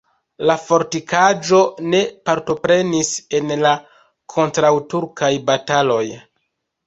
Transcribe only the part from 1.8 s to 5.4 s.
ne partoprenis en la kontraŭturkaj